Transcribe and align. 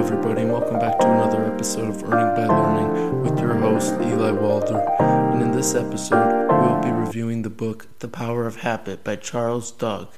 everybody, 0.00 0.40
and 0.40 0.50
welcome 0.50 0.78
back 0.78 0.98
to 0.98 1.06
another 1.06 1.44
episode 1.44 1.90
of 1.90 2.02
Earning 2.04 2.34
by 2.34 2.46
Learning 2.46 3.20
with 3.20 3.38
your 3.38 3.52
host, 3.52 3.92
Eli 4.00 4.30
Walder. 4.30 4.80
And 4.98 5.42
in 5.42 5.52
this 5.52 5.74
episode, 5.74 6.48
we'll 6.48 6.80
be 6.80 6.90
reviewing 6.90 7.42
the 7.42 7.50
book 7.50 7.86
The 7.98 8.08
Power 8.08 8.46
of 8.46 8.60
Habit 8.60 9.04
by 9.04 9.16
Charles 9.16 9.70
Duhigg. 9.70 10.08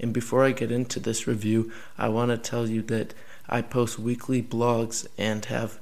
And 0.00 0.12
before 0.12 0.44
I 0.44 0.50
get 0.50 0.72
into 0.72 0.98
this 0.98 1.28
review, 1.28 1.70
I 1.96 2.08
want 2.08 2.32
to 2.32 2.38
tell 2.38 2.68
you 2.68 2.82
that 2.82 3.14
I 3.48 3.62
post 3.62 4.00
weekly 4.00 4.42
blogs 4.42 5.06
and 5.16 5.44
have, 5.44 5.78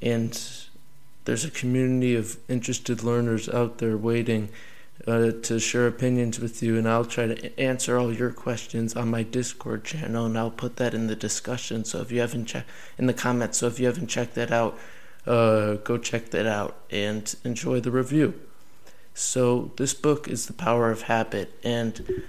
and 0.00 0.40
there's 1.26 1.44
a 1.44 1.50
community 1.50 2.14
of 2.14 2.38
interested 2.48 3.02
learners 3.02 3.50
out 3.50 3.78
there 3.78 3.98
waiting 3.98 4.48
uh, 5.06 5.30
to 5.42 5.58
share 5.58 5.86
opinions 5.86 6.40
with 6.40 6.62
you, 6.62 6.76
and 6.76 6.88
I'll 6.88 7.04
try 7.04 7.26
to 7.26 7.60
answer 7.60 7.96
all 7.96 8.12
your 8.12 8.30
questions 8.30 8.96
on 8.96 9.10
my 9.10 9.22
Discord 9.22 9.84
channel, 9.84 10.26
and 10.26 10.36
I'll 10.36 10.50
put 10.50 10.76
that 10.76 10.94
in 10.94 11.06
the 11.06 11.16
discussion. 11.16 11.84
So 11.84 12.00
if 12.00 12.10
you 12.10 12.20
haven't 12.20 12.46
checked 12.46 12.68
in 12.98 13.06
the 13.06 13.14
comments, 13.14 13.58
so 13.58 13.66
if 13.68 13.78
you 13.78 13.86
haven't 13.86 14.08
checked 14.08 14.34
that 14.34 14.50
out, 14.50 14.78
uh, 15.26 15.74
go 15.74 15.98
check 15.98 16.30
that 16.30 16.46
out 16.46 16.76
and 16.90 17.34
enjoy 17.44 17.80
the 17.80 17.90
review. 17.90 18.34
So 19.14 19.72
this 19.76 19.94
book 19.94 20.28
is 20.28 20.46
The 20.46 20.52
Power 20.52 20.90
of 20.90 21.02
Habit, 21.02 21.52
and 21.62 22.24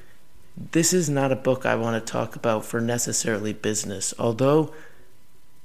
this 0.71 0.93
is 0.93 1.09
not 1.09 1.31
a 1.31 1.35
book 1.35 1.65
I 1.65 1.75
want 1.75 2.03
to 2.03 2.11
talk 2.11 2.35
about 2.35 2.65
for 2.65 2.81
necessarily 2.81 3.53
business, 3.53 4.13
although 4.19 4.73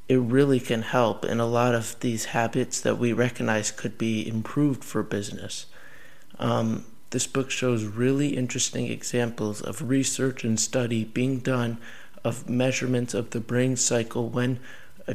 it 0.08 0.18
really 0.18 0.60
can 0.60 0.82
help 0.82 1.24
in 1.24 1.40
a 1.40 1.46
lot 1.46 1.74
of 1.74 1.98
these 2.00 2.26
habits 2.26 2.80
that 2.82 2.98
we 2.98 3.12
recognize 3.12 3.70
could 3.70 3.96
be 3.96 4.26
improved 4.26 4.84
for 4.84 5.02
business. 5.02 5.66
Um, 6.38 6.84
this 7.14 7.28
book 7.28 7.48
shows 7.48 7.84
really 7.84 8.36
interesting 8.36 8.90
examples 8.90 9.62
of 9.62 9.88
research 9.88 10.42
and 10.42 10.58
study 10.58 11.04
being 11.04 11.38
done 11.38 11.78
of 12.24 12.50
measurements 12.50 13.14
of 13.14 13.30
the 13.30 13.38
brain 13.38 13.76
cycle 13.76 14.28
when 14.28 14.58
a, 15.06 15.14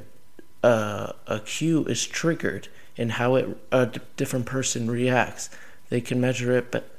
a, 0.64 1.14
a 1.28 1.40
cue 1.42 1.84
is 1.88 2.08
triggered 2.08 2.70
and 2.98 3.12
how 3.12 3.36
it, 3.36 3.58
a 3.74 3.88
different 4.16 4.46
person 4.46 4.90
reacts. 4.90 5.50
They 5.90 6.00
can 6.00 6.22
measure 6.22 6.54
it, 6.54 6.72
but 6.72 6.90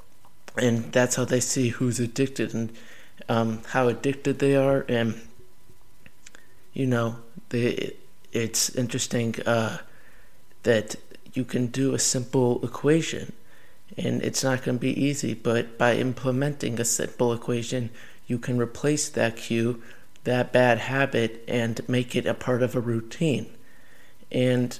and 0.55 0.91
that's 0.91 1.15
how 1.15 1.25
they 1.25 1.39
see 1.39 1.69
who's 1.69 1.99
addicted 1.99 2.53
and 2.53 2.71
um, 3.27 3.63
how 3.69 3.87
addicted 3.87 4.37
they 4.37 4.55
are. 4.55 4.85
And 4.87 5.19
you 6.73 6.85
know, 6.85 7.15
they, 7.49 7.95
it's 8.31 8.69
interesting 8.75 9.33
uh, 9.47 9.79
that 10.61 10.95
you 11.33 11.43
can 11.43 11.67
do 11.67 11.95
a 11.95 11.99
simple 11.99 12.63
equation 12.63 13.33
and 13.97 14.21
it's 14.21 14.43
not 14.43 14.63
going 14.63 14.77
to 14.77 14.81
be 14.81 14.99
easy, 14.99 15.33
but 15.33 15.77
by 15.77 15.95
implementing 15.95 16.79
a 16.79 16.85
simple 16.85 17.33
equation, 17.33 17.89
you 18.27 18.37
can 18.37 18.57
replace 18.57 19.09
that 19.09 19.35
cue, 19.35 19.81
that 20.23 20.53
bad 20.53 20.79
habit, 20.79 21.43
and 21.47 21.87
make 21.89 22.15
it 22.15 22.25
a 22.25 22.33
part 22.33 22.63
of 22.63 22.75
a 22.75 22.79
routine. 22.79 23.51
And 24.31 24.79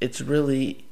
it's 0.00 0.20
really 0.20 0.84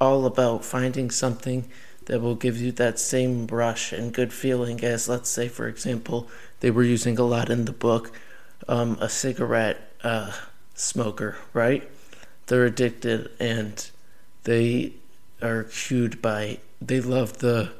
all 0.00 0.26
about 0.26 0.64
finding 0.64 1.10
something 1.10 1.68
that 2.06 2.20
will 2.20 2.34
give 2.34 2.60
you 2.60 2.72
that 2.72 2.98
same 2.98 3.46
rush 3.46 3.92
and 3.92 4.12
good 4.12 4.32
feeling 4.32 4.82
as, 4.84 5.08
let's 5.08 5.30
say, 5.30 5.48
for 5.48 5.68
example, 5.68 6.28
they 6.60 6.70
were 6.70 6.82
using 6.82 7.18
a 7.18 7.22
lot 7.22 7.50
in 7.50 7.64
the 7.64 7.72
book, 7.72 8.12
um, 8.68 8.98
a 9.00 9.08
cigarette 9.08 9.92
uh, 10.02 10.32
smoker, 10.74 11.36
right? 11.52 11.88
They're 12.46 12.66
addicted 12.66 13.30
and 13.40 13.90
they 14.42 14.94
are 15.44 15.64
cued 15.64 16.20
by 16.22 16.58
they 16.80 17.00
love 17.00 17.38
the 17.38 17.72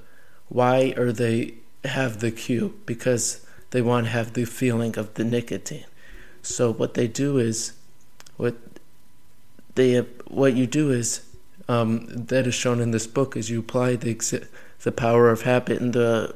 why 0.49 0.95
or 0.97 1.13
they 1.13 1.55
have 1.85 2.21
the 2.21 2.31
cue 2.31 2.79
because 2.87 3.45
they 3.71 3.83
want 3.83 4.07
to 4.07 4.11
have 4.11 4.33
the 4.33 4.45
feeling 4.45 4.97
of 4.97 5.15
the 5.15 5.25
nicotine. 5.25 5.85
So 6.43 6.73
what 6.73 6.95
they 6.95 7.09
do 7.09 7.39
is 7.39 7.73
what 8.37 8.57
they 9.75 9.99
what 10.29 10.55
you 10.55 10.67
do 10.67 10.91
is 10.91 11.27
um, 11.69 12.07
that 12.09 12.47
is 12.47 12.55
shown 12.55 12.81
in 12.81 12.91
this 12.91 13.07
book 13.07 13.37
is 13.37 13.51
you 13.51 13.61
apply 13.61 13.97
the 13.97 14.47
the 14.83 14.93
power 14.93 15.31
of 15.31 15.43
habit 15.43 15.81
in 15.81 15.93
the 15.93 16.35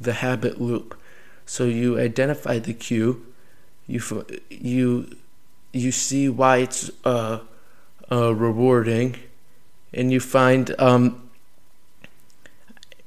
the 0.00 0.14
habit 0.14 0.60
loop. 0.60 0.98
So 1.46 1.64
you 1.64 1.98
identify 1.98 2.58
the 2.58 2.74
cue, 2.74 3.24
you 3.86 4.00
you 4.50 5.16
you 5.72 5.92
see 5.92 6.28
why 6.28 6.58
it's 6.58 6.90
uh, 7.04 7.40
uh, 8.10 8.34
rewarding, 8.34 9.16
and 9.94 10.12
you 10.12 10.20
find 10.20 10.74
um, 10.78 11.30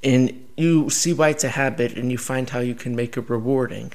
and 0.03 0.48
you 0.56 0.90
see 0.90 1.14
why 1.14 1.30
it's 1.30 1.44
a 1.44 1.50
habit 1.50 1.94
and 1.94 2.12
you 2.12 2.18
find 2.18 2.50
how 2.50 2.59
you 2.59 2.74
can 2.74 2.96
make 2.96 3.18
it 3.18 3.30
rewarding. 3.30 3.94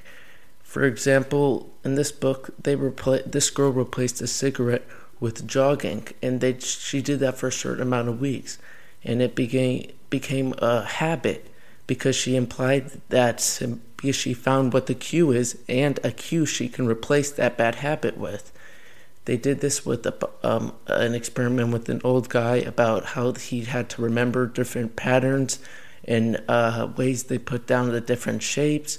For 0.63 0.85
example, 0.85 1.71
in 1.85 1.97
this 1.97 2.13
book, 2.13 2.51
they 2.63 2.77
repla- 2.77 3.31
this 3.31 3.51
girl 3.51 3.73
replaced 3.73 4.21
a 4.23 4.27
cigarette 4.27 4.87
with 5.21 5.47
jogging, 5.47 6.09
and 6.23 6.41
they 6.41 6.59
she 6.59 7.03
did 7.03 7.21
that 7.21 7.39
for 7.39 7.49
a 7.49 7.53
certain 7.53 7.83
amount 7.83 8.09
of 8.09 8.21
weeks, 8.21 8.59
and 9.05 9.21
it 9.21 9.35
became 9.35 9.91
became 10.11 10.55
a 10.59 10.85
habit 10.85 11.49
because 11.87 12.17
she 12.17 12.37
implied 12.37 12.91
that 13.09 13.37
because 13.97 14.17
she 14.17 14.35
found 14.35 14.73
what 14.73 14.87
the 14.87 14.95
cue 14.95 15.31
is 15.31 15.59
and 15.69 15.99
a 16.03 16.11
cue 16.11 16.47
she 16.47 16.69
can 16.69 16.87
replace 16.87 17.31
that 17.31 17.57
bad 17.57 17.77
habit 17.77 18.17
with. 18.17 18.53
They 19.25 19.37
did 19.37 19.61
this 19.61 19.87
with 19.87 20.05
a, 20.07 20.29
um, 20.43 20.75
an 20.87 21.15
experiment 21.15 21.73
with 21.73 21.89
an 21.89 22.01
old 22.03 22.29
guy 22.29 22.57
about 22.57 23.05
how 23.05 23.33
he 23.33 23.65
had 23.65 23.89
to 23.91 24.03
remember 24.03 24.47
different 24.47 24.97
patterns 24.97 25.59
and 26.05 26.43
uh, 26.49 26.89
ways 26.97 27.25
they 27.25 27.39
put 27.39 27.67
down 27.67 27.93
the 27.93 28.01
different 28.01 28.43
shapes. 28.43 28.99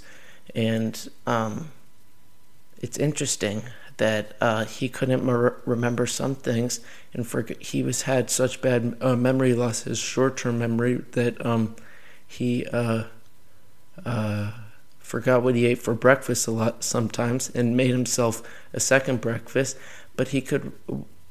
And 0.55 1.09
um, 1.27 1.71
it's 2.81 2.97
interesting 2.97 3.63
that 3.97 4.35
uh, 4.41 4.65
he 4.65 4.89
couldn't 4.89 5.23
mer- 5.23 5.61
remember 5.65 6.07
some 6.07 6.35
things, 6.35 6.79
and 7.13 7.27
for 7.27 7.45
he 7.59 7.83
was 7.83 8.03
had 8.03 8.29
such 8.29 8.61
bad 8.61 8.97
uh, 9.01 9.15
memory 9.15 9.53
loss, 9.53 9.83
his 9.83 9.99
short-term 9.99 10.57
memory, 10.57 10.95
that 11.11 11.45
um, 11.45 11.75
he 12.25 12.65
uh, 12.67 13.03
uh, 14.05 14.51
forgot 14.97 15.43
what 15.43 15.55
he 15.55 15.65
ate 15.67 15.77
for 15.77 15.93
breakfast 15.93 16.47
a 16.47 16.51
lot 16.51 16.83
sometimes, 16.83 17.49
and 17.49 17.77
made 17.77 17.91
himself 17.91 18.41
a 18.73 18.79
second 18.79 19.21
breakfast. 19.21 19.77
But 20.15 20.29
he 20.29 20.41
could 20.41 20.71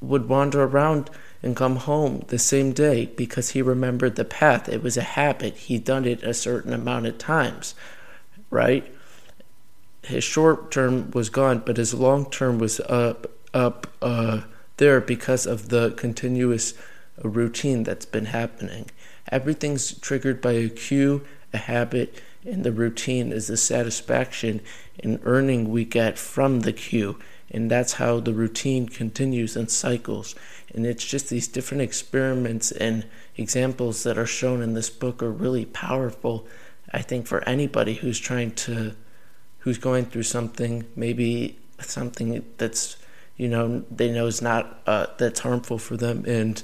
would 0.01 0.29
wander 0.29 0.65
around 0.65 1.09
and 1.43 1.57
come 1.57 1.77
home 1.77 2.25
the 2.29 2.39
same 2.39 2.73
day 2.73 3.07
because 3.07 3.51
he 3.51 3.63
remembered 3.63 4.17
the 4.17 4.25
path. 4.25 4.69
It 4.69 4.83
was 4.83 4.97
a 4.97 5.03
habit. 5.03 5.55
He'd 5.55 5.85
done 5.85 6.05
it 6.05 6.23
a 6.23 6.35
certain 6.35 6.73
amount 6.73 7.07
of 7.07 7.19
times, 7.19 7.75
right? 8.51 8.93
His 10.03 10.25
short 10.25 10.71
term 10.71 11.11
was 11.13 11.31
gone, 11.31 11.63
but 11.65 11.77
his 11.77 11.95
long 11.95 12.29
term 12.31 12.59
was 12.59 12.81
up, 12.81 13.31
up 13.55 13.87
uh, 14.03 14.43
there 14.79 15.01
because 15.01 15.47
of 15.47 15.69
the 15.69 15.93
continuous 15.93 16.75
routine 17.23 17.85
that's 17.85 18.07
been 18.07 18.27
happening. 18.27 18.91
Everything's 19.31 19.99
triggered 20.01 20.41
by 20.41 20.53
a 20.53 20.69
cue, 20.69 21.25
a 21.53 21.59
habit, 21.59 22.21
and 22.45 22.65
the 22.65 22.73
routine 22.73 23.33
is 23.33 23.47
the 23.47 23.57
satisfaction 23.57 24.61
and 25.01 25.21
earning 25.23 25.71
we 25.71 25.85
get 25.85 26.19
from 26.19 26.61
the 26.61 26.73
cue. 26.73 27.19
And 27.53 27.71
that's 27.71 27.95
how 27.95 28.19
the 28.19 28.33
routine 28.33 28.89
continues 28.89 29.57
and 29.57 29.71
cycles. 29.71 30.35
And 30.75 30.87
it's 30.87 31.05
just 31.05 31.29
these 31.29 31.47
different 31.47 31.83
experiments 31.83 32.73
and 32.73 33.05
examples 33.37 34.03
that 34.05 34.17
are 34.17 34.27
shown 34.27 34.63
in 34.63 34.73
this 34.73 34.89
book 34.89 35.23
are 35.23 35.31
really 35.31 35.67
powerful, 35.67 36.47
I 36.93 37.03
think, 37.03 37.27
for 37.27 37.47
anybody 37.47 37.95
who's 37.95 38.19
trying 38.19 38.53
to, 38.53 38.97
who's 39.59 39.77
going 39.77 40.07
through 40.07 40.23
something, 40.23 40.87
maybe 40.97 41.59
something 41.79 42.43
that's, 42.57 42.97
you 43.37 43.49
know, 43.49 43.85
they 43.91 44.11
know 44.11 44.27
is 44.27 44.41
not, 44.41 44.81
uh, 44.87 45.07
that's 45.19 45.41
harmful 45.41 45.77
for 45.77 45.99
them. 45.99 46.25
And, 46.27 46.63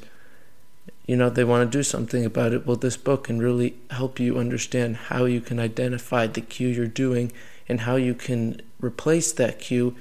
you 1.06 1.16
know, 1.16 1.28
they 1.28 1.44
want 1.44 1.70
to 1.70 1.78
do 1.78 1.82
something 1.82 2.24
about 2.24 2.54
it. 2.54 2.66
Well, 2.66 2.76
this 2.76 2.96
book 2.96 3.24
can 3.24 3.40
really 3.40 3.74
help 3.90 4.18
you 4.18 4.38
understand 4.38 4.96
how 4.96 5.26
you 5.26 5.42
can 5.42 5.60
identify 5.60 6.26
the 6.26 6.40
cue 6.40 6.68
you're 6.68 6.86
doing 6.86 7.30
and 7.68 7.80
how 7.80 7.96
you 7.96 8.14
can 8.14 8.62
replace 8.80 9.32
that 9.32 9.60
cue 9.60 9.94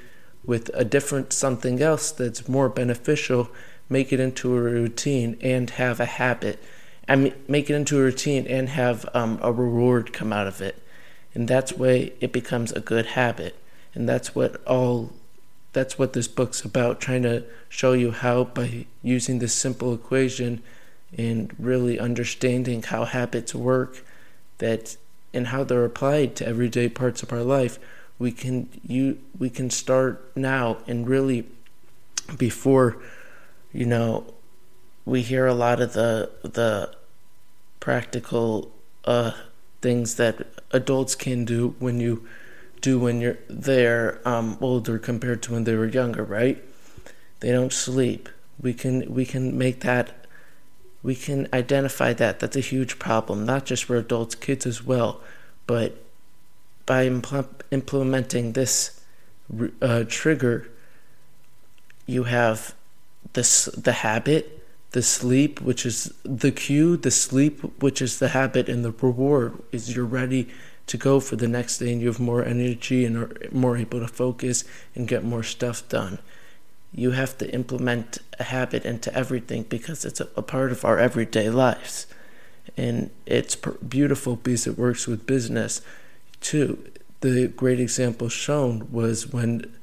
with 0.48 0.72
a 0.74 0.84
different 0.84 1.32
something 1.32 1.80
else 1.80 2.10
that's 2.10 2.50
more 2.50 2.70
beneficial 2.70 3.52
make 3.90 4.12
it 4.12 4.20
into 4.20 4.56
a 4.56 4.62
routine 4.62 5.38
and 5.42 5.70
have 5.72 6.00
a 6.00 6.06
habit. 6.06 6.62
I 7.08 7.16
mean, 7.16 7.34
make 7.48 7.70
it 7.70 7.76
into 7.76 8.00
a 8.00 8.04
routine 8.04 8.46
and 8.48 8.70
have 8.70 9.08
um, 9.14 9.40
a 9.42 9.52
reward 9.52 10.12
come 10.12 10.34
out 10.34 10.48
of 10.48 10.62
it, 10.62 10.82
and 11.34 11.48
that's 11.48 11.74
way 11.74 12.14
it 12.20 12.34
becomes 12.34 12.72
a 12.72 12.82
good 12.82 13.08
habit. 13.08 13.56
And 13.94 14.08
that's 14.08 14.36
what 14.36 14.62
all, 14.66 15.14
that's 15.74 15.98
what 15.98 16.14
this 16.14 16.28
book's 16.28 16.64
about, 16.64 17.00
trying 17.00 17.24
to 17.24 17.46
show 17.70 17.94
you 17.94 18.12
how 18.12 18.44
by 18.44 18.86
using 19.02 19.40
this 19.40 19.54
simple 19.54 19.94
equation, 19.94 20.62
and 21.18 21.56
really 21.58 21.98
understanding 21.98 22.84
how 22.84 23.06
habits 23.06 23.56
work, 23.56 24.04
that 24.58 24.98
and 25.34 25.48
how 25.48 25.64
they're 25.64 25.86
applied 25.86 26.36
to 26.36 26.48
everyday 26.48 26.90
parts 26.90 27.24
of 27.24 27.32
our 27.32 27.44
life, 27.44 27.80
we 28.20 28.32
can 28.32 28.70
you 28.86 29.20
we 29.38 29.50
can 29.50 29.70
start 29.70 30.32
now 30.36 30.78
and 30.88 31.08
really 31.08 31.46
before 32.38 32.98
you 33.78 33.86
know, 33.86 34.34
we 35.06 35.22
hear 35.22 35.46
a 35.46 35.54
lot 35.54 35.82
of 35.82 35.94
the 35.94 36.32
the 36.42 36.96
practical 37.80 38.72
uh, 39.06 39.32
things 39.82 40.16
that 40.16 40.48
adults 40.72 41.16
can 41.16 41.46
do 41.46 41.76
when 41.80 42.00
you 42.00 42.28
do 42.82 43.00
when 43.00 43.22
you're 43.22 43.38
they're 43.48 44.20
um, 44.28 44.58
older 44.62 44.98
compared 44.98 45.44
to 45.44 45.54
when 45.54 45.64
they 45.64 45.76
were 45.76 45.88
younger, 45.88 46.24
right? 46.24 46.64
they 47.40 47.52
don't 47.52 47.72
sleep. 47.72 48.30
We 48.60 48.74
can 48.74 49.14
we 49.14 49.26
can 49.26 49.56
make 49.56 49.82
that 49.82 50.26
we 51.04 51.14
can 51.14 51.48
identify 51.54 52.14
that 52.14 52.40
that's 52.40 52.56
a 52.56 52.62
huge 52.62 52.98
problem, 52.98 53.46
not 53.46 53.66
just 53.66 53.84
for 53.84 53.96
adults, 53.96 54.34
kids 54.34 54.66
as 54.66 54.84
well, 54.84 55.22
but 55.68 56.04
by 56.88 57.08
impl- 57.08 57.62
implementing 57.70 58.54
this 58.54 59.00
uh, 59.82 60.04
trigger, 60.08 60.68
you 62.08 62.24
have 62.24 62.74
this 63.34 63.66
the 63.66 63.92
habit, 63.92 64.66
the 64.92 65.04
sleep, 65.04 65.62
which 65.62 65.86
is 65.86 66.12
the 66.24 66.52
cue, 66.52 66.98
the 66.98 67.12
sleep, 67.12 67.60
which 67.84 68.02
is 68.02 68.18
the 68.18 68.30
habit, 68.30 68.68
and 68.68 68.84
the 68.84 68.92
reward 68.92 69.62
is 69.72 69.96
you're 69.96 70.06
ready 70.06 70.48
to 70.88 70.98
go 70.98 71.20
for 71.20 71.36
the 71.36 71.50
next 71.50 71.80
day 71.80 71.92
and 71.92 72.02
you 72.02 72.08
have 72.08 72.20
more 72.20 72.44
energy 72.44 73.04
and 73.04 73.18
are 73.18 73.32
more 73.52 73.76
able 73.76 74.00
to 74.00 74.08
focus 74.08 74.64
and 74.96 75.08
get 75.08 75.24
more 75.24 75.44
stuff 75.44 75.88
done. 75.90 76.18
You 76.94 77.12
have 77.12 77.38
to 77.40 77.54
implement 77.54 78.20
a 78.40 78.44
habit 78.44 78.86
into 78.86 79.14
everything 79.14 79.64
because 79.64 80.06
it's 80.06 80.22
a, 80.22 80.30
a 80.38 80.42
part 80.42 80.72
of 80.72 80.86
our 80.86 80.98
everyday 80.98 81.50
lives. 81.50 82.08
And 82.78 83.10
it's 83.26 83.56
beautiful 83.56 84.38
because 84.38 84.66
it 84.66 84.78
works 84.78 85.08
with 85.08 85.26
business 85.26 85.82
too. 86.42 86.92
The 87.22 87.48
great 87.48 87.80
example 87.80 88.30
shown 88.30 88.92
was 88.92 89.32
when 89.32 89.76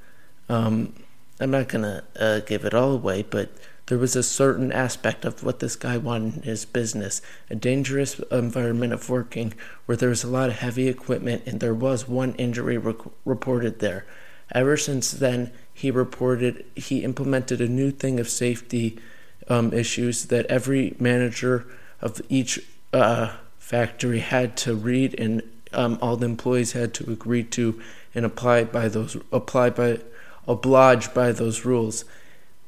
um, 0.49 0.95
I'm 1.41 1.51
not 1.51 1.69
to 1.83 2.05
uh, 2.19 2.41
give 2.41 2.65
it 2.65 2.75
all 2.75 2.93
away, 2.93 3.23
but 3.23 3.51
there 3.87 3.99
was 3.99 4.17
a 4.17 4.23
certain 4.23 4.73
aspect 4.73 5.25
of 5.25 5.43
what 5.43 5.59
this 5.59 5.77
guy 5.77 5.99
wanted 5.99 6.37
in 6.37 6.43
his 6.43 6.65
business 6.65 7.21
a 7.51 7.55
dangerous 7.55 8.19
environment 8.31 8.93
of 8.93 9.11
working 9.11 9.53
where 9.87 9.97
there 9.97 10.09
was 10.09 10.25
a 10.25 10.31
lot 10.31 10.49
of 10.49 10.56
heavy 10.56 10.89
equipment 10.89 11.43
and 11.47 11.61
there 11.61 11.75
was 11.75 12.09
one 12.09 12.35
injury 12.37 12.79
reported 13.25 13.81
there 13.81 14.07
ever 14.53 14.77
since 14.77 15.11
then 15.11 15.50
he 15.73 15.91
reported 15.91 16.65
he 16.75 17.05
implemented 17.05 17.61
a 17.61 17.69
new 17.69 17.91
thing 17.91 18.19
of 18.19 18.29
safety 18.29 18.99
um, 19.49 19.73
issues 19.73 20.27
that 20.27 20.47
every 20.47 20.97
manager 20.99 21.67
of 22.00 22.23
each 22.29 22.59
uh, 22.93 23.35
factory 23.59 24.21
had 24.21 24.57
to 24.57 24.75
read 24.75 25.15
and 25.19 25.43
um, 25.75 25.99
all 26.00 26.17
the 26.17 26.26
employees 26.26 26.73
had 26.73 26.94
to 26.94 27.11
agree 27.11 27.44
to 27.44 27.81
and 28.15 28.25
apply 28.25 28.65
by 28.65 28.88
those 28.88 29.17
apply 29.32 29.71
by 29.71 30.00
obliged 30.47 31.12
by 31.15 31.32
those 31.32 31.65
rules 31.65 32.05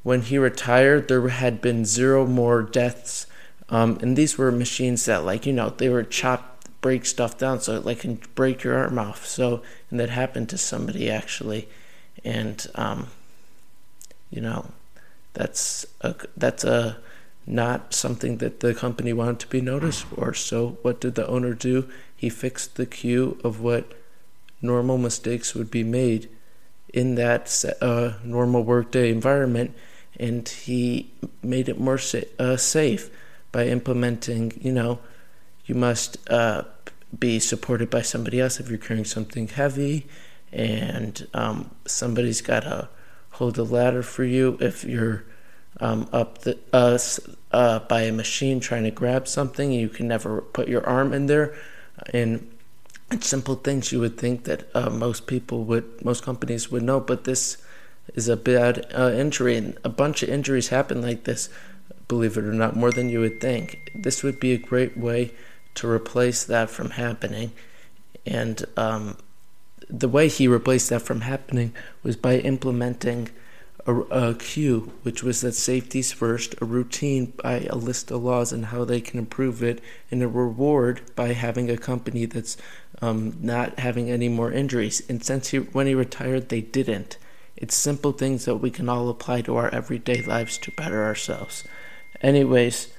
when 0.07 0.21
he 0.21 0.37
retired, 0.37 1.09
there 1.09 1.27
had 1.27 1.59
been 1.59 1.83
zero 1.83 2.25
more 2.25 2.61
deaths. 2.61 3.27
Um, 3.67 3.99
and 4.01 4.17
these 4.17 4.37
were 4.37 4.53
machines 4.53 5.03
that, 5.03 5.25
like, 5.25 5.45
you 5.45 5.51
know, 5.51 5.71
they 5.71 5.89
were 5.89 6.03
chop, 6.03 6.63
break 6.79 7.05
stuff 7.05 7.37
down 7.37 7.59
so 7.59 7.75
it 7.75 7.83
like 7.83 7.99
can 7.99 8.21
break 8.33 8.63
your 8.63 8.77
arm 8.77 8.97
off. 8.97 9.25
So, 9.25 9.61
and 9.91 9.99
that 9.99 10.09
happened 10.09 10.47
to 10.47 10.57
somebody 10.57 11.11
actually. 11.11 11.67
And, 12.23 12.65
um, 12.75 13.07
you 14.29 14.39
know, 14.39 14.71
that's 15.33 15.85
a, 15.99 16.15
that's 16.37 16.63
a, 16.63 16.95
not 17.47 17.93
something 17.93 18.37
that 18.37 18.59
the 18.59 18.75
company 18.75 19.13
wanted 19.13 19.39
to 19.39 19.47
be 19.47 19.61
noticed 19.61 20.03
for. 20.03 20.33
So, 20.33 20.77
what 20.81 20.99
did 20.99 21.15
the 21.15 21.27
owner 21.27 21.53
do? 21.53 21.89
He 22.15 22.29
fixed 22.29 22.75
the 22.75 22.85
cue 22.85 23.39
of 23.43 23.61
what 23.61 23.93
normal 24.61 24.97
mistakes 24.97 25.55
would 25.55 25.71
be 25.71 25.83
made 25.83 26.29
in 26.93 27.15
that 27.15 27.63
uh, 27.81 28.13
normal 28.23 28.63
workday 28.63 29.11
environment 29.11 29.73
and 30.19 30.47
he 30.49 31.11
made 31.43 31.69
it 31.69 31.79
more 31.79 31.97
sa- 31.97 32.19
uh, 32.39 32.57
safe 32.57 33.09
by 33.51 33.67
implementing, 33.67 34.53
you 34.59 34.71
know, 34.71 34.99
you 35.65 35.75
must 35.75 36.17
uh, 36.29 36.63
be 37.17 37.39
supported 37.39 37.89
by 37.89 38.01
somebody 38.01 38.39
else 38.39 38.59
if 38.59 38.69
you're 38.69 38.77
carrying 38.77 39.05
something 39.05 39.47
heavy, 39.47 40.07
and 40.51 41.27
um, 41.33 41.69
somebody's 41.85 42.41
got 42.41 42.61
to 42.61 42.89
hold 43.31 43.57
a 43.57 43.63
ladder 43.63 44.01
for 44.01 44.23
you 44.23 44.57
if 44.59 44.83
you're 44.83 45.23
um, 45.79 46.07
up 46.11 46.39
the 46.39 46.57
uh, 46.73 46.97
uh, 47.51 47.79
by 47.79 48.01
a 48.01 48.11
machine 48.11 48.59
trying 48.59 48.83
to 48.83 48.91
grab 48.91 49.27
something. 49.27 49.71
You 49.71 49.89
can 49.89 50.07
never 50.07 50.41
put 50.41 50.67
your 50.67 50.85
arm 50.85 51.13
in 51.13 51.27
there, 51.27 51.55
and 52.13 52.49
simple 53.19 53.55
things 53.55 53.91
you 53.91 53.99
would 53.99 54.17
think 54.17 54.43
that 54.43 54.69
uh, 54.75 54.89
most 54.89 55.27
people 55.27 55.63
would, 55.63 56.03
most 56.03 56.23
companies 56.23 56.71
would 56.71 56.83
know, 56.83 56.99
but 56.99 57.23
this 57.23 57.57
is 58.15 58.27
a 58.27 58.37
bad 58.37 58.85
uh, 58.97 59.11
injury, 59.11 59.55
and 59.55 59.77
a 59.83 59.89
bunch 59.89 60.23
of 60.23 60.29
injuries 60.29 60.69
happen 60.69 61.01
like 61.01 61.23
this, 61.23 61.49
believe 62.07 62.37
it 62.37 62.43
or 62.43 62.53
not, 62.53 62.75
more 62.75 62.91
than 62.91 63.09
you 63.09 63.19
would 63.19 63.39
think. 63.39 63.91
This 63.95 64.23
would 64.23 64.39
be 64.39 64.53
a 64.53 64.57
great 64.57 64.97
way 64.97 65.31
to 65.75 65.89
replace 65.89 66.43
that 66.45 66.69
from 66.69 66.91
happening. 66.91 67.51
And 68.25 68.65
um, 68.75 69.17
the 69.89 70.09
way 70.09 70.27
he 70.27 70.47
replaced 70.47 70.89
that 70.89 71.01
from 71.01 71.21
happening 71.21 71.73
was 72.03 72.15
by 72.15 72.37
implementing 72.39 73.29
a, 73.87 74.35
cue, 74.35 74.91
which 75.03 75.23
was 75.23 75.41
that 75.41 75.53
safety's 75.53 76.11
first, 76.11 76.55
a 76.61 76.65
routine 76.65 77.33
by 77.41 77.61
a 77.69 77.75
list 77.75 78.11
of 78.11 78.21
laws 78.23 78.51
and 78.51 78.65
how 78.65 78.83
they 78.83 78.99
can 78.99 79.17
improve 79.17 79.63
it, 79.63 79.81
and 80.11 80.21
a 80.21 80.27
reward 80.27 81.01
by 81.15 81.29
having 81.29 81.69
a 81.69 81.77
company 81.77 82.25
that's 82.25 82.57
um, 83.01 83.37
not 83.41 83.79
having 83.79 84.09
any 84.09 84.27
more 84.27 84.51
injuries. 84.51 85.01
And 85.07 85.23
since 85.23 85.49
he, 85.49 85.59
when 85.59 85.87
he 85.87 85.95
retired, 85.95 86.49
they 86.49 86.61
didn't. 86.61 87.17
It's 87.55 87.75
simple 87.75 88.11
things 88.11 88.45
that 88.45 88.57
we 88.57 88.69
can 88.69 88.89
all 88.89 89.09
apply 89.09 89.41
to 89.43 89.55
our 89.55 89.73
everyday 89.73 90.21
lives 90.21 90.57
to 90.59 90.71
better 90.71 91.03
ourselves. 91.03 91.63
Anyways, 92.21 92.89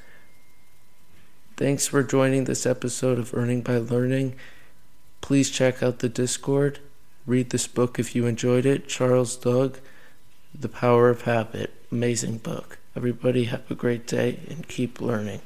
thanks 1.57 1.87
for 1.87 2.03
joining 2.03 2.45
this 2.45 2.65
episode 2.65 3.19
of 3.19 3.35
Earning 3.35 3.61
by 3.61 3.77
Learning. 3.77 4.35
Please 5.21 5.51
check 5.51 5.83
out 5.83 5.99
the 5.99 6.09
Discord. 6.09 6.81
Read 7.27 7.51
this 7.51 7.67
book 7.67 7.99
if 7.99 8.17
you 8.17 8.27
enjoyed 8.27 8.65
it. 8.65 8.89
Charles 8.89 9.37
Duhigg, 9.37 9.81
The 10.55 10.69
Power 10.69 11.09
of 11.09 11.23
Habit. 11.23 11.73
Amazing 11.93 12.39
book. 12.39 12.79
Everybody 12.97 13.45
have 13.45 13.71
a 13.71 13.75
great 13.75 14.07
day 14.07 14.41
and 14.49 14.67
keep 14.67 15.01
learning. 15.01 15.41